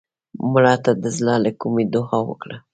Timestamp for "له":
1.45-1.51